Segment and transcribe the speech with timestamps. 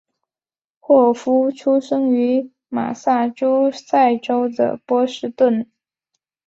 [0.79, 5.71] 霍夫出生于马萨诸塞州的波士顿。